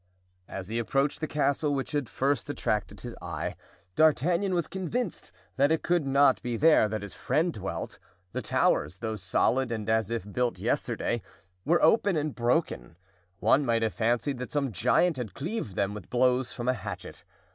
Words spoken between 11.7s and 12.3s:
open